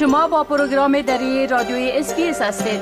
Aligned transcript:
شما 0.00 0.28
با 0.28 0.44
پروگرام 0.44 1.02
دری 1.02 1.46
رادیوی 1.46 1.90
SBS 1.94 2.42
هستید 2.42 2.80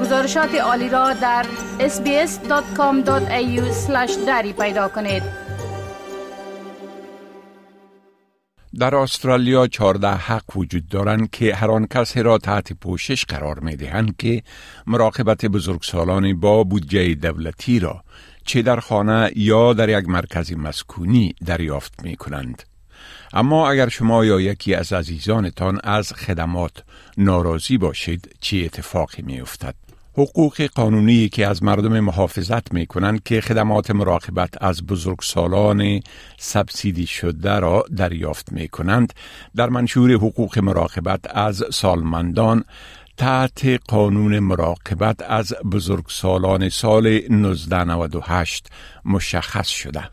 گزارشات 0.00 0.54
عالی 0.54 0.88
را 0.88 1.12
در 1.12 1.46
sbs.com.au/dari 1.78 4.52
پیدا 4.52 4.88
کنید 4.88 5.22
در 8.78 8.94
استرالیا 8.94 9.66
چهارده 9.66 10.08
حق 10.08 10.56
وجود 10.56 10.88
دارند 10.88 11.30
که 11.30 11.54
هر 11.54 11.70
آن 11.70 11.86
کسی 11.86 12.22
را 12.22 12.38
تحت 12.38 12.72
پوشش 12.72 13.24
قرار 13.24 13.60
می 13.60 13.76
دهند 13.76 14.16
که 14.16 14.42
مراقبت 14.86 15.46
بزرگسالان 15.46 16.40
با 16.40 16.64
بودجه 16.64 17.14
دولتی 17.14 17.78
را 17.78 18.04
چه 18.44 18.62
در 18.62 18.80
خانه 18.80 19.30
یا 19.36 19.72
در 19.72 19.88
یک 19.98 20.08
مرکز 20.08 20.52
مسکونی 20.52 21.34
دریافت 21.46 21.94
می 22.02 22.16
کنند. 22.16 22.73
اما 23.36 23.70
اگر 23.70 23.88
شما 23.88 24.24
یا 24.24 24.40
یکی 24.40 24.74
از 24.74 24.92
عزیزانتان 24.92 25.80
از 25.84 26.12
خدمات 26.12 26.72
ناراضی 27.18 27.78
باشید 27.78 28.36
چی 28.40 28.64
اتفاقی 28.64 29.22
می 29.22 29.40
افتد؟ 29.40 29.74
حقوق 30.16 30.62
قانونی 30.62 31.28
که 31.28 31.46
از 31.46 31.62
مردم 31.62 32.00
محافظت 32.00 32.72
می 32.72 32.86
کنند 32.86 33.22
که 33.22 33.40
خدمات 33.40 33.90
مراقبت 33.90 34.62
از 34.62 34.86
بزرگسالان 34.86 36.00
سبسیدی 36.38 37.06
شده 37.06 37.58
را 37.58 37.84
دریافت 37.96 38.52
می 38.52 38.68
کنند 38.68 39.12
در 39.56 39.68
منشور 39.68 40.12
حقوق 40.12 40.58
مراقبت 40.58 41.36
از 41.36 41.64
سالمندان 41.72 42.64
تحت 43.16 43.80
قانون 43.88 44.38
مراقبت 44.38 45.22
از 45.22 45.54
بزرگسالان 45.72 46.68
سال 46.68 47.06
1998 47.06 48.66
مشخص 49.04 49.68
شده. 49.68 50.08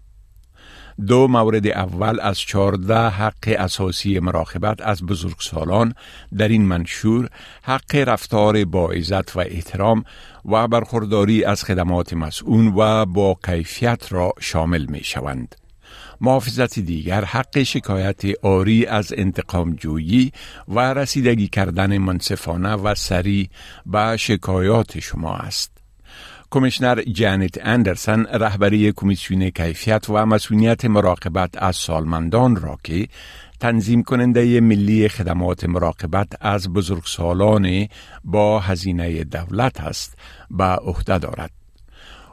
دو 1.07 1.27
مورد 1.27 1.67
اول 1.67 2.19
از 2.19 2.39
چهارده 2.39 2.97
حق 2.97 3.55
اساسی 3.57 4.19
مراقبت 4.19 4.81
از 4.81 5.05
بزرگسالان 5.05 5.93
در 6.37 6.47
این 6.47 6.65
منشور 6.65 7.29
حق 7.63 7.95
رفتار 7.95 8.65
با 8.65 8.91
عزت 8.91 9.35
و 9.35 9.39
احترام 9.39 10.03
و 10.45 10.67
برخورداری 10.67 11.43
از 11.43 11.63
خدمات 11.63 12.13
مسئول 12.13 12.71
و 12.77 13.05
با 13.05 13.37
کیفیت 13.45 14.13
را 14.13 14.33
شامل 14.39 14.85
می 14.85 15.03
شوند. 15.03 15.55
محافظت 16.21 16.79
دیگر 16.79 17.23
حق 17.25 17.63
شکایت 17.63 18.21
آری 18.43 18.85
از 18.85 19.13
انتقام 19.17 19.73
جویی 19.73 20.31
و 20.67 20.93
رسیدگی 20.93 21.47
کردن 21.47 21.97
منصفانه 21.97 22.73
و 22.73 22.95
سریع 22.95 23.49
به 23.85 24.17
شکایات 24.17 24.99
شما 24.99 25.33
است. 25.33 25.80
کمیشنر 26.51 27.01
جانت 27.01 27.59
اندرسن 27.61 28.25
رهبری 28.25 28.91
کمیسیون 28.95 29.49
کیفیت 29.49 30.09
و 30.09 30.25
مسئولیت 30.25 30.85
مراقبت 30.85 31.63
از 31.63 31.75
سالمندان 31.75 32.55
را 32.55 32.77
که 32.83 33.07
تنظیم 33.59 34.03
کننده 34.03 34.61
ملی 34.61 35.09
خدمات 35.09 35.65
مراقبت 35.65 36.27
از 36.41 36.73
بزرگسالان 36.73 37.87
با 38.23 38.59
هزینه 38.59 39.23
دولت 39.23 39.81
است 39.81 40.17
به 40.49 40.63
عهده 40.63 41.17
دارد. 41.17 41.51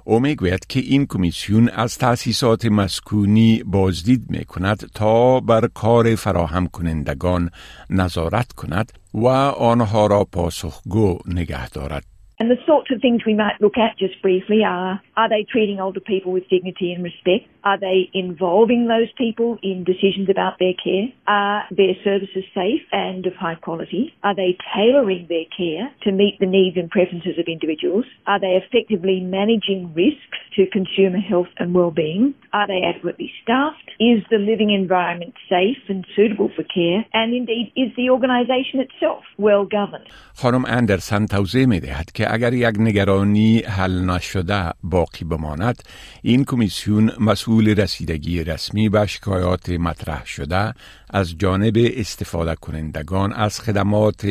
او 0.05 0.21
می‌گوید 0.21 0.67
که 0.67 0.81
این 0.81 1.07
کمیسیون 1.07 1.69
از 1.69 1.99
تأسیسات 1.99 2.67
مسکونی 2.67 3.63
بازدید 3.67 4.31
می 4.31 4.45
کند 4.45 4.91
تا 4.95 5.41
بر 5.41 5.69
کار 5.75 6.15
فراهم 6.15 6.67
کنندگان 6.67 7.51
نظارت 7.91 8.53
کند 8.53 8.93
و 9.15 9.27
آنها 9.27 10.07
را 10.07 10.25
پاسخگو 10.25 11.19
نگه 11.27 11.69
دارد. 11.69 12.18
And 12.41 12.49
the 12.49 12.63
sorts 12.67 12.89
of 12.93 13.01
things 13.01 13.23
we 13.27 13.35
might 13.35 13.61
look 13.61 13.77
at 13.77 13.99
just 13.99 14.23
briefly 14.23 14.63
are, 14.65 15.03
are 15.17 15.29
they 15.29 15.45
treating 15.51 15.81
older 15.81 15.99
people 15.99 16.31
with 16.31 16.49
dignity 16.49 16.93
and 16.93 17.03
respect? 17.03 17.51
Are 17.65 17.81
they 17.81 18.09
involving 18.15 18.87
those 18.87 19.11
people 19.19 19.59
in 19.61 19.83
decisions 19.83 20.31
about 20.31 20.61
their 20.61 20.75
care? 20.79 21.09
Are 21.27 21.65
their 21.73 21.95
services 22.05 22.45
safe 22.55 22.83
and 22.93 23.27
of 23.27 23.35
high 23.35 23.57
quality? 23.57 24.15
Are 24.23 24.37
they 24.37 24.57
tailoring 24.73 25.27
their 25.29 25.51
care 25.51 25.91
to 26.05 26.13
meet 26.13 26.39
the 26.39 26.47
needs 26.47 26.77
and 26.77 26.89
preferences 26.89 27.39
of 27.41 27.47
individuals? 27.49 28.05
Are 28.29 28.39
they 28.39 28.55
effectively 28.55 29.19
managing 29.19 29.93
risks 29.93 30.39
to 30.55 30.71
consumer 30.71 31.19
health 31.19 31.51
and 31.59 31.75
well-being? 31.75 32.35
Are 32.53 32.69
they 32.69 32.83
adequately 32.87 33.33
staffed? 33.43 33.88
Is 34.01 34.23
the 34.31 34.39
living 34.39 34.71
environment 34.71 35.35
safe 35.49 35.83
and 35.89 36.07
suitable 36.15 36.49
for 36.55 36.63
care? 36.63 37.05
And 37.13 37.35
indeed, 37.35 37.73
is 37.75 37.91
the 37.97 38.11
organisation 38.11 38.79
itself 38.79 39.25
well 39.39 39.65
governed? 39.65 40.07
خانم 40.35 40.65
اندرسن 40.65 41.27
توضیح 41.27 41.67
می 41.67 41.81
دهد 41.81 42.13
که 42.13 42.35
اگر 42.35 42.53
یک 42.53 42.75
نگرانی 42.79 43.59
حل 43.59 44.05
نشده 44.05 44.71
باقی 44.83 45.25
بماند 45.25 45.83
این 46.23 46.45
کمیسیون 46.45 47.13
مسئول 47.21 47.81
رسیدگی 47.81 48.45
رسمی 48.45 48.89
به 48.89 49.07
شکایات 49.07 49.71
مطرح 49.71 50.27
شده 50.27 50.75
از 51.11 51.39
جانب 51.39 51.75
استفاده 51.97 52.55
کنندگان 52.55 53.33
از 53.33 53.61
خدمات 53.61 54.27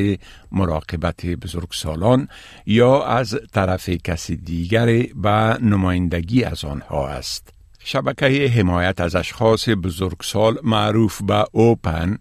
مراقبت 0.51 1.25
بزرگسالان 1.25 2.27
یا 2.66 3.03
از 3.03 3.39
طرف 3.53 3.89
کسی 3.89 4.35
دیگر 4.35 4.85
به 5.16 5.57
نمایندگی 5.61 6.44
از 6.44 6.66
آنها 6.66 7.07
است. 7.07 7.56
شبکه 7.90 8.25
حمایت 8.48 9.02
از 9.02 9.16
اشخاص 9.16 9.70
بزرگسال 9.70 10.59
معروف 10.64 11.22
به 11.22 11.46
اوپن 11.52 12.18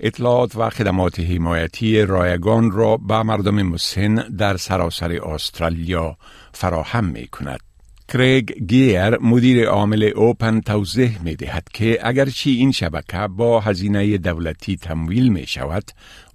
اطلاعات 0.00 0.56
و 0.56 0.70
خدمات 0.70 1.20
حمایتی 1.20 2.02
رایگان 2.02 2.70
را 2.70 2.96
به 2.96 3.22
مردم 3.22 3.62
مسن 3.62 4.14
در 4.14 4.56
سراسر 4.56 5.12
استرالیا 5.12 6.16
فراهم 6.52 7.04
می 7.04 7.26
کند. 7.26 7.60
کریگ 8.08 8.50
گیر 8.52 9.18
مدیر 9.18 9.66
عامل 9.66 10.02
اوپن 10.02 10.60
توضیح 10.60 11.22
می 11.22 11.36
دهد 11.36 11.68
که 11.74 11.98
اگرچه 12.02 12.50
این 12.50 12.72
شبکه 12.72 13.28
با 13.36 13.60
هزینه 13.60 14.18
دولتی 14.18 14.76
تمویل 14.76 15.28
می 15.28 15.46
شود 15.46 15.84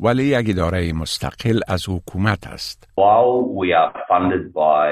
ولی 0.03 0.25
یک 0.25 0.47
اداره 0.51 0.93
مستقل 0.93 1.61
از 1.69 1.89
حکومت 1.89 2.47
است. 2.47 2.89
While 2.97 3.35
we 3.61 3.69
are 3.81 3.93
funded 4.13 4.45
by 4.53 4.89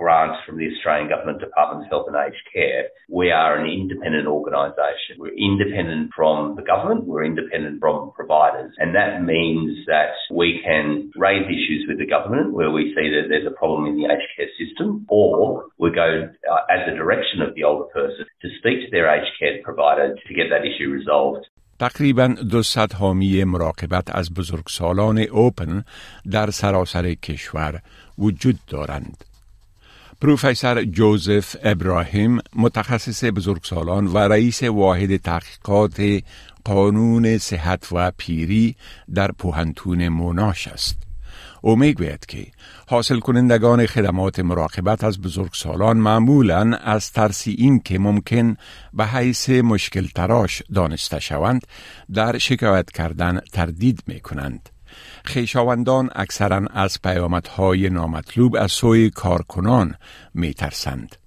grants 0.00 0.38
from 0.46 0.56
the 0.60 0.66
Australian 0.72 1.08
Government 1.08 1.38
Department 1.40 1.80
of 1.84 1.90
Health 1.92 2.06
and 2.10 2.16
Aged 2.26 2.46
Care, 2.54 2.84
we 3.20 3.26
are 3.30 3.52
an 3.60 3.66
independent 3.80 4.26
organisation. 4.26 5.12
We're 5.18 5.40
independent 5.50 6.04
from 6.18 6.36
the 6.58 6.66
government, 6.72 7.00
we're 7.10 7.24
independent 7.24 7.80
from 7.80 8.12
providers, 8.20 8.72
and 8.78 8.94
that 8.94 9.12
means 9.34 9.70
that 9.86 10.14
we 10.40 10.60
can 10.66 11.10
raise 11.16 11.46
issues 11.46 11.82
with 11.88 11.98
the 11.98 12.06
government 12.06 12.52
where 12.52 12.70
we 12.70 12.84
see 12.96 13.06
that 13.14 13.26
there's 13.30 13.46
a 13.46 13.56
problem 13.62 13.86
in 13.90 13.96
the 13.98 14.06
aged 14.12 14.30
care 14.36 14.52
system, 14.60 15.06
or 15.08 15.66
we 15.78 15.90
go 15.90 16.10
uh, 16.52 16.74
at 16.74 16.80
the 16.86 16.94
direction 16.94 17.42
of 17.42 17.54
the 17.54 17.64
older 17.64 17.88
person 17.92 18.24
to 18.42 18.48
speak 18.58 18.84
to 18.84 18.90
their 18.90 19.08
aged 19.14 19.32
care 19.38 19.58
provider 19.62 20.14
to 20.14 20.34
get 20.34 20.46
that 20.50 20.64
issue 20.64 20.90
resolved. 20.90 21.46
تقریبا 21.83 22.27
200 22.27 22.95
حامی 22.95 23.43
مراقبت 23.43 24.15
از 24.15 24.33
بزرگسالان 24.33 25.17
اوپن 25.19 25.83
در 26.31 26.51
سراسر 26.51 27.13
کشور 27.13 27.81
وجود 28.17 28.59
دارند. 28.67 29.23
پروفسور 30.21 30.83
جوزف 30.83 31.55
ابراهیم 31.63 32.39
متخصص 32.55 33.23
بزرگسالان 33.23 34.07
و 34.07 34.17
رئیس 34.17 34.63
واحد 34.63 35.17
تحقیقات 35.17 36.23
قانون 36.63 37.37
صحت 37.37 37.87
و 37.91 38.11
پیری 38.17 38.75
در 39.13 39.31
پوهنتون 39.31 40.07
موناش 40.07 40.67
است. 40.67 41.12
او 41.65 41.75
می‌گوید 41.75 42.25
که 42.25 42.47
حاصل 42.87 43.19
کنندگان 43.19 43.85
خدمات 43.85 44.39
مراقبت 44.39 45.03
از 45.03 45.21
بزرگسالان 45.21 45.97
معمولا 45.97 46.77
از 46.83 47.11
ترس 47.11 47.43
این 47.47 47.79
که 47.79 47.99
ممکن 47.99 48.57
به 48.93 49.05
حیث 49.05 49.49
مشکل 49.49 50.07
تراش 50.15 50.63
دانسته 50.73 51.19
شوند 51.19 51.67
در 52.13 52.37
شکایت 52.37 52.91
کردن 52.91 53.39
تردید 53.53 54.03
می 54.07 54.19
کنند. 54.19 54.69
خیشاوندان 55.25 56.09
اکثرا 56.15 56.67
از 56.73 57.01
پیامدهای 57.01 57.89
نامطلوب 57.89 58.55
از 58.55 58.71
سوی 58.71 59.09
کارکنان 59.09 59.95
می 60.33 60.53
ترسند. 60.53 61.22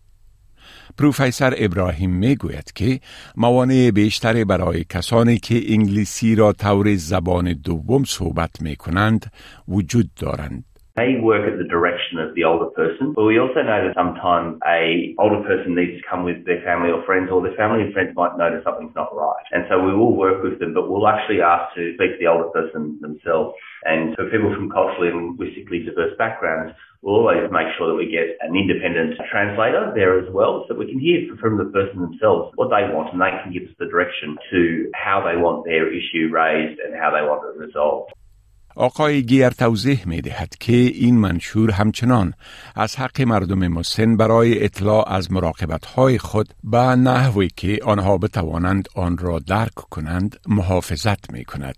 پروفسور 0.98 1.54
ابراهیم 1.56 2.10
می 2.10 2.36
گوید 2.36 2.72
که 2.74 3.00
موانع 3.36 3.90
بیشتری 3.90 4.44
برای 4.44 4.84
کسانی 4.84 5.38
که 5.38 5.72
انگلیسی 5.72 6.34
را 6.34 6.52
طور 6.52 6.96
زبان 6.96 7.52
دوم 7.52 8.04
صحبت 8.04 8.62
می 8.62 8.76
کنند 8.76 9.32
وجود 9.68 10.10
دارند. 10.14 10.75
They 10.96 11.20
work 11.20 11.44
at 11.44 11.60
the 11.60 11.68
direction 11.68 12.16
of 12.16 12.32
the 12.32 12.44
older 12.48 12.72
person, 12.72 13.12
but 13.12 13.28
we 13.28 13.36
also 13.36 13.60
know 13.60 13.84
that 13.84 13.92
sometimes 13.92 14.56
a 14.64 15.12
older 15.20 15.44
person 15.44 15.76
needs 15.76 16.00
to 16.00 16.08
come 16.08 16.24
with 16.24 16.48
their 16.48 16.64
family 16.64 16.88
or 16.88 17.04
friends, 17.04 17.28
or 17.28 17.44
their 17.44 17.52
family 17.52 17.84
and 17.84 17.92
friends 17.92 18.16
might 18.16 18.32
notice 18.40 18.64
something's 18.64 18.96
not 18.96 19.12
right. 19.12 19.44
And 19.52 19.68
so 19.68 19.76
we 19.76 19.92
will 19.92 20.16
work 20.16 20.40
with 20.40 20.56
them, 20.56 20.72
but 20.72 20.88
we'll 20.88 21.04
actually 21.04 21.44
ask 21.44 21.76
to 21.76 21.92
speak 22.00 22.16
to 22.16 22.18
the 22.18 22.32
older 22.32 22.48
person 22.48 22.96
themselves. 23.04 23.52
And 23.84 24.16
for 24.16 24.24
people 24.32 24.48
from 24.56 24.72
culturally 24.72 25.12
and 25.12 25.36
linguistically 25.36 25.84
diverse 25.84 26.16
backgrounds, 26.16 26.72
we'll 27.04 27.20
always 27.20 27.44
make 27.52 27.68
sure 27.76 27.92
that 27.92 28.00
we 28.00 28.08
get 28.08 28.40
an 28.40 28.56
independent 28.56 29.20
translator 29.28 29.92
there 29.92 30.16
as 30.16 30.32
well, 30.32 30.64
so 30.64 30.72
that 30.72 30.80
we 30.80 30.88
can 30.88 30.96
hear 30.96 31.28
from 31.36 31.60
the 31.60 31.68
person 31.76 32.00
themselves 32.00 32.56
what 32.56 32.72
they 32.72 32.88
want, 32.88 33.12
and 33.12 33.20
they 33.20 33.36
can 33.44 33.52
give 33.52 33.68
us 33.68 33.76
the 33.76 33.84
direction 33.84 34.32
to 34.48 34.88
how 34.96 35.20
they 35.20 35.36
want 35.36 35.68
their 35.68 35.92
issue 35.92 36.32
raised 36.32 36.80
and 36.80 36.96
how 36.96 37.12
they 37.12 37.20
want 37.20 37.44
it 37.44 37.60
resolved. 37.60 38.15
آقای 38.76 39.22
گیر 39.22 39.50
توضیح 39.50 40.08
می 40.08 40.20
دهد 40.20 40.56
که 40.60 40.72
این 40.72 41.18
منشور 41.18 41.70
همچنان 41.70 42.34
از 42.74 42.96
حق 42.96 43.20
مردم 43.20 43.68
مسن 43.68 44.16
برای 44.16 44.64
اطلاع 44.64 45.12
از 45.12 45.32
مراقبت 45.32 45.86
های 45.86 46.18
خود 46.18 46.54
به 46.64 46.78
نحوی 46.78 47.48
که 47.56 47.78
آنها 47.84 48.18
بتوانند 48.18 48.88
آن 48.94 49.18
را 49.18 49.38
درک 49.38 49.74
کنند 49.74 50.36
محافظت 50.46 51.32
می 51.32 51.44
کند. 51.44 51.76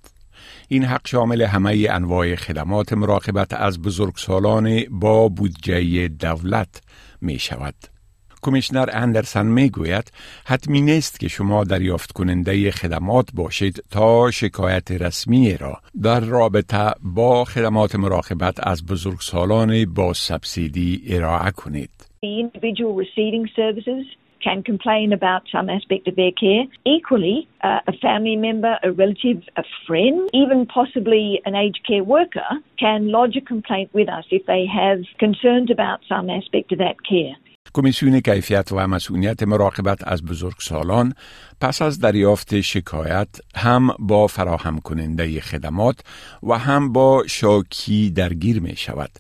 این 0.68 0.84
حق 0.84 1.06
شامل 1.06 1.42
همه 1.42 1.86
انواع 1.90 2.34
خدمات 2.34 2.92
مراقبت 2.92 3.52
از 3.52 3.82
بزرگسالان 3.82 4.84
با 4.90 5.28
بودجه 5.28 6.08
دولت 6.08 6.80
می 7.20 7.38
شود. 7.38 7.97
کمیشنر 8.42 8.88
اندرسن 8.92 9.46
می 9.46 9.70
گوید 9.70 10.12
حتمی 10.46 10.80
نیست 10.80 11.20
که 11.20 11.28
شما 11.28 11.64
دریافت 11.64 12.12
کننده 12.12 12.70
خدمات 12.70 13.28
باشید 13.34 13.84
تا 13.90 14.30
شکایت 14.30 14.90
رسمی 14.90 15.56
را 15.56 15.78
در 16.02 16.20
رابطه 16.20 16.90
با 17.02 17.44
خدمات 17.44 17.94
مراقبت 17.94 18.66
از 18.66 18.86
بزرگسالان 18.86 19.94
با 19.94 20.12
سبسیدی 20.12 21.02
ارائه 21.08 21.50
کنید. 21.50 21.90
Individual 22.22 22.94
receiving 23.04 23.44
services 23.56 24.04
can 24.42 24.62
complain 24.62 25.12
about 25.12 25.42
some 25.50 25.68
aspect 25.68 26.08
of 26.08 26.16
their 26.16 26.32
care. 26.32 26.64
Equally, 26.84 27.48
uh, 27.62 27.80
a 27.86 27.92
family 27.92 28.36
member, 28.36 28.78
a 28.82 28.92
relative, 28.92 29.42
a 29.56 29.64
friend, 29.86 30.28
even 30.32 30.66
possibly 30.66 31.40
an 31.44 31.54
aged 31.54 31.80
care 31.86 32.04
worker 32.04 32.48
can 32.78 33.10
lodge 33.10 33.36
a 33.36 33.40
complaint 33.40 33.90
with 33.92 34.08
us 34.08 34.24
if 34.30 34.46
they 34.46 34.64
have 34.66 35.00
concerns 35.18 35.70
about 35.70 36.00
some 36.08 36.30
aspect 36.30 36.72
of 36.72 36.78
that 36.78 36.96
care. 37.08 37.34
کمیسیون 37.74 38.20
کیفیت 38.20 38.72
و 38.72 38.86
مسئولیت 38.86 39.42
مراقبت 39.42 40.08
از 40.08 40.24
بزرگسالان 40.24 41.14
پس 41.60 41.82
از 41.82 42.00
دریافت 42.00 42.60
شکایت 42.60 43.28
هم 43.56 43.90
با 43.98 44.26
فراهم 44.26 44.78
کننده 44.78 45.40
خدمات 45.40 46.00
و 46.42 46.58
هم 46.58 46.92
با 46.92 47.24
شاکی 47.26 48.10
درگیر 48.10 48.60
می 48.60 48.76
شود 48.76 49.10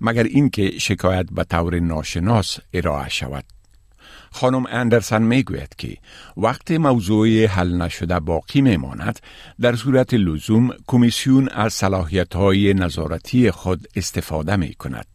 مگر 0.00 0.22
اینکه 0.24 0.78
شکایت 0.78 1.26
به 1.32 1.44
طور 1.44 1.80
ناشناس 1.80 2.58
ارائه 2.72 3.08
شود 3.08 3.44
خانم 4.34 4.66
اندرسن 4.66 5.22
می 5.22 5.42
گوید 5.42 5.74
که 5.78 5.96
وقت 6.36 6.70
موضوع 6.70 7.46
حل 7.46 7.76
نشده 7.76 8.20
باقی 8.20 8.60
می 8.60 8.76
ماند 8.76 9.20
در 9.60 9.76
صورت 9.76 10.14
لزوم 10.14 10.70
کمیسیون 10.86 11.48
از 11.48 11.72
صلاحیت 11.72 12.36
های 12.36 12.74
نظارتی 12.74 13.50
خود 13.50 13.88
استفاده 13.96 14.56
می 14.56 14.74
کند. 14.74 15.13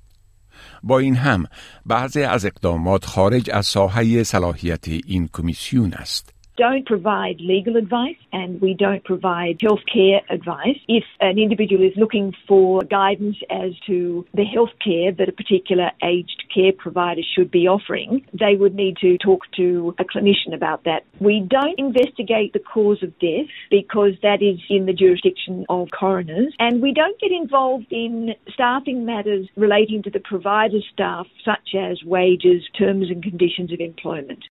با 0.83 0.99
این 0.99 1.15
هم 1.15 1.45
بعضی 1.85 2.21
از 2.23 2.45
اقدامات 2.45 3.05
خارج 3.05 3.49
از 3.53 3.65
ساحه 3.65 4.23
صلاحیت 4.23 4.87
این 4.87 5.29
کمیسیون 5.33 5.93
است. 5.93 6.38
Don't 6.59 6.85
provide 6.85 7.39
legal 7.39 7.77
advice 7.77 8.17
and 8.33 8.59
we 8.59 8.73
don't 8.73 9.03
provide 9.05 9.59
healthcare 9.59 10.19
advice. 10.29 10.77
If 10.89 11.05
an 11.21 11.39
individual 11.39 11.83
is 11.83 11.93
looking 11.95 12.35
for 12.49 12.81
guidance 12.83 13.37
as 13.49 13.71
to 13.87 14.25
the 14.33 14.43
healthcare 14.43 15.15
that 15.17 15.29
a 15.29 15.31
particular 15.31 15.91
aged 16.03 16.43
care 16.53 16.73
provider 16.77 17.21
should 17.33 17.49
be 17.49 17.65
offering, 17.69 18.25
they 18.37 18.57
would 18.57 18.75
need 18.75 18.97
to 18.97 19.17
talk 19.19 19.43
to 19.55 19.95
a 19.99 20.03
clinician 20.03 20.53
about 20.53 20.83
that. 20.83 21.05
We 21.21 21.47
don't 21.49 21.79
investigate 21.79 22.51
the 22.51 22.59
cause 22.59 23.01
of 23.03 23.17
death 23.19 23.47
because 23.71 24.15
that 24.21 24.41
is 24.41 24.59
in 24.69 24.85
the 24.85 24.93
jurisdiction 24.93 25.65
of 25.69 25.87
coroners 25.97 26.53
and 26.59 26.81
we 26.81 26.93
don't 26.93 27.17
get 27.21 27.31
involved 27.31 27.87
in 27.89 28.35
staffing 28.53 29.05
matters 29.05 29.47
relating 29.55 30.03
to 30.03 30.09
the 30.09 30.19
provider 30.19 30.79
staff 30.91 31.25
such 31.45 31.73
as 31.73 32.03
wages, 32.03 32.63
terms 32.77 33.09
and 33.09 33.23
conditions 33.23 33.71
of 33.71 33.79
employment. 33.79 34.43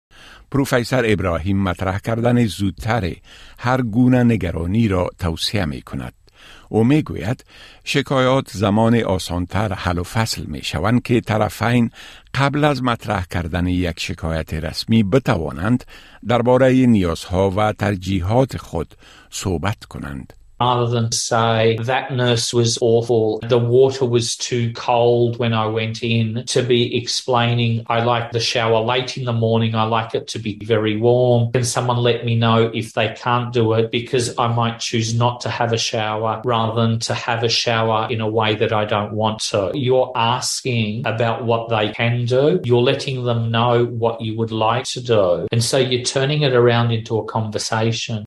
پروفسور 0.50 1.04
ابراهیم 1.06 1.62
مطرح 1.62 1.98
کردن 1.98 2.46
زودتر 2.46 3.12
هر 3.58 3.82
گونه 3.82 4.24
نگرانی 4.24 4.88
را 4.88 5.10
توصیه 5.18 5.64
می 5.64 5.82
کند. 5.82 6.12
او 6.68 6.84
می 6.84 7.02
گوید 7.02 7.44
شکایات 7.84 8.50
زمان 8.50 9.02
آسانتر 9.02 9.72
حل 9.72 9.98
و 9.98 10.02
فصل 10.02 10.44
می 10.44 10.62
شوند 10.62 11.02
که 11.02 11.20
طرفین 11.20 11.90
قبل 12.34 12.64
از 12.64 12.82
مطرح 12.82 13.26
کردن 13.30 13.66
یک 13.66 14.00
شکایت 14.00 14.54
رسمی 14.54 15.02
بتوانند 15.02 15.84
درباره 16.28 16.72
نیازها 16.72 17.50
و 17.50 17.72
ترجیحات 17.72 18.56
خود 18.56 18.94
صحبت 19.30 19.84
کنند. 19.84 20.32
Rather 20.60 20.86
than 20.86 21.12
say 21.12 21.76
that 21.82 22.12
nurse 22.12 22.52
was 22.52 22.78
awful, 22.80 23.40
the 23.40 23.58
water 23.58 24.04
was 24.04 24.36
too 24.36 24.72
cold 24.72 25.38
when 25.38 25.52
I 25.52 25.66
went 25.66 26.02
in, 26.02 26.44
to 26.46 26.62
be 26.62 26.96
explaining, 26.96 27.84
I 27.88 28.02
like 28.04 28.32
the 28.32 28.40
shower 28.40 28.80
late 28.80 29.16
in 29.16 29.24
the 29.24 29.32
morning, 29.32 29.74
I 29.74 29.84
like 29.84 30.14
it 30.14 30.28
to 30.28 30.38
be 30.38 30.58
very 30.62 30.96
warm. 30.96 31.52
Can 31.52 31.64
someone 31.64 31.98
let 31.98 32.24
me 32.24 32.36
know 32.36 32.70
if 32.72 32.94
they 32.94 33.14
can't 33.14 33.52
do 33.52 33.72
it 33.74 33.90
because 33.90 34.36
I 34.38 34.48
might 34.48 34.80
choose 34.80 35.14
not 35.14 35.40
to 35.42 35.50
have 35.50 35.72
a 35.72 35.78
shower 35.78 36.42
rather 36.44 36.80
than 36.80 36.98
to 37.00 37.14
have 37.14 37.42
a 37.42 37.48
shower 37.48 38.08
in 38.10 38.20
a 38.20 38.28
way 38.28 38.54
that 38.56 38.72
I 38.72 38.84
don't 38.84 39.12
want 39.12 39.40
to? 39.50 39.72
You're 39.74 40.12
asking 40.14 41.06
about 41.06 41.44
what 41.44 41.68
they 41.68 41.92
can 41.92 42.24
do, 42.24 42.60
you're 42.64 42.80
letting 42.80 43.24
them 43.24 43.50
know 43.50 43.84
what 43.84 44.20
you 44.20 44.36
would 44.38 44.52
like 44.52 44.84
to 44.84 45.00
do. 45.00 45.46
And 45.52 45.62
so 45.62 45.78
you're 45.78 46.04
turning 46.04 46.42
it 46.42 46.52
around 46.52 46.90
into 46.90 47.18
a 47.18 47.24
conversation. 47.24 48.25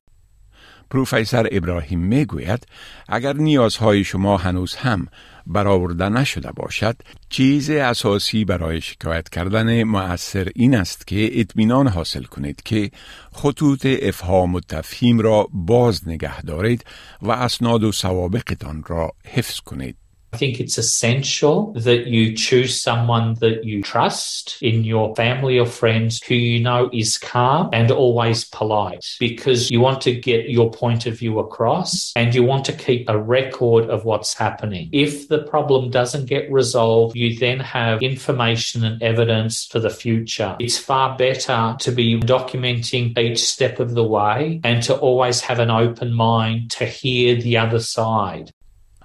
پروفسور 0.92 1.48
ابراهیم 1.52 2.00
می 2.00 2.26
گوید 2.26 2.68
اگر 3.08 3.34
نیازهای 3.34 4.04
شما 4.04 4.38
هنوز 4.38 4.76
هم 4.76 5.08
برآورده 5.48 6.10
نشده 6.10 6.52
باشد 6.52 6.96
چیز 7.30 7.70
اساسی 7.70 8.46
برای 8.46 8.82
شکایت 8.82 9.30
کردن 9.30 9.84
مؤثر 9.84 10.50
این 10.56 10.76
است 10.76 11.08
که 11.08 11.40
اطمینان 11.40 11.88
حاصل 11.88 12.24
کنید 12.24 12.62
که 12.66 12.92
خطوط 13.32 13.86
افهام 14.02 14.56
و 14.56 14.60
تفهیم 14.60 15.20
را 15.20 15.48
باز 15.54 16.08
نگه 16.08 16.42
دارید 16.42 16.86
و 17.22 17.32
اسناد 17.32 17.84
و 17.84 17.92
سوابقتان 17.92 18.84
را 18.88 19.12
حفظ 19.26 19.60
کنید. 19.60 20.09
I 20.32 20.38
think 20.38 20.60
it's 20.60 20.78
essential 20.78 21.74
that 21.74 22.08
you 22.08 22.36
choose 22.36 22.80
someone 22.80 23.34
that 23.36 23.66
you 23.66 23.82
trust 23.82 24.58
in 24.62 24.84
your 24.84 25.16
family 25.16 25.58
or 25.58 25.66
friends 25.66 26.22
who 26.24 26.36
you 26.36 26.60
know 26.60 26.90
is 26.94 27.18
calm 27.18 27.70
and 27.74 27.90
always 27.90 28.46
polite 28.46 29.06
because 29.20 29.72
you 29.72 29.80
want 29.80 30.02
to 30.02 30.14
get 30.14 30.50
your 30.50 30.72
point 30.72 31.08
of 31.08 31.18
view 31.18 31.40
across 31.40 32.14
and 32.16 32.36
you 32.36 32.44
want 32.44 32.66
to 32.66 32.74
keep 32.74 33.10
a 33.10 33.18
record 33.18 33.90
of 33.90 34.06
what's 34.06 34.34
happening. 34.34 34.90
If 34.92 35.28
the 35.30 35.40
problem 35.44 35.90
doesn't 35.90 36.28
get 36.28 36.52
resolved, 36.52 37.16
you 37.16 37.38
then 37.38 37.60
have 37.60 38.04
information 38.04 38.84
and 38.84 39.02
evidence 39.02 39.66
for 39.66 39.80
the 39.80 39.90
future. 39.90 40.56
It's 40.60 40.78
far 40.78 41.18
better 41.18 41.76
to 41.80 41.92
be 41.92 42.20
documenting 42.20 43.18
each 43.18 43.44
step 43.44 43.80
of 43.80 43.96
the 43.96 44.04
way 44.04 44.62
and 44.64 44.84
to 44.84 44.96
always 44.96 45.42
have 45.42 45.60
an 45.60 45.72
open 45.72 46.14
mind 46.14 46.72
to 46.72 46.86
hear 46.86 47.36
the 47.36 47.58
other 47.58 47.80
side. 47.80 48.54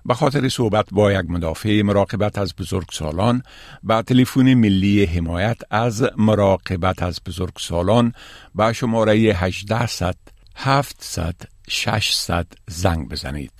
به 0.06 0.14
خاطر 0.14 0.48
صحبت 0.48 0.86
با 0.92 1.12
یک 1.12 1.30
مدافع 1.30 1.82
مراقبت 1.82 2.38
از 2.38 2.54
بزرگسالان 2.58 3.42
به 3.82 4.02
تلفن 4.02 4.54
ملی 4.54 5.04
حمایت 5.04 5.58
از 5.70 6.10
مراقبت 6.16 7.02
از 7.02 7.20
بزرگسالان 7.26 8.12
به 8.54 8.72
شماره 8.72 9.12
1800 9.12 10.16
700 10.56 11.34
600 11.68 12.46
زنگ 12.68 13.08
بزنید. 13.08 13.52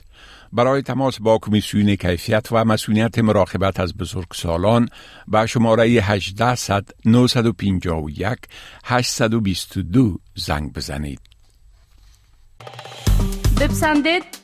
برای 0.53 0.83
تماس 0.83 1.21
با 1.21 1.39
کمیسیون 1.39 1.97
کیفیت 1.97 2.47
و 2.53 2.65
مسئولیت 2.65 3.19
مراقبت 3.19 3.81
از 3.81 3.97
بزرگسالان 3.97 4.89
به 5.29 5.47
شماره 5.47 5.85
1800 5.85 6.85
951 7.05 8.39
822 8.85 10.19
زنگ 10.35 10.73
بزنید. 10.73 11.21
بپسندید 13.61 14.44